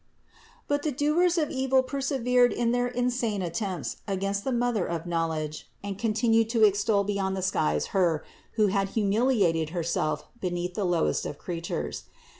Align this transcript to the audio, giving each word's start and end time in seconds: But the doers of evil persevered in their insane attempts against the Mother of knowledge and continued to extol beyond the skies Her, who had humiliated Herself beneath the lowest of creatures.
But 0.67 0.81
the 0.81 0.91
doers 0.91 1.37
of 1.37 1.51
evil 1.51 1.83
persevered 1.83 2.51
in 2.53 2.71
their 2.71 2.87
insane 2.87 3.43
attempts 3.43 3.97
against 4.07 4.43
the 4.43 4.51
Mother 4.51 4.83
of 4.83 5.05
knowledge 5.05 5.69
and 5.83 5.95
continued 5.95 6.49
to 6.49 6.63
extol 6.63 7.03
beyond 7.03 7.37
the 7.37 7.43
skies 7.45 7.85
Her, 7.93 8.25
who 8.53 8.65
had 8.73 8.89
humiliated 8.97 9.69
Herself 9.77 10.25
beneath 10.39 10.73
the 10.73 10.85
lowest 10.85 11.27
of 11.27 11.37
creatures. 11.37 12.05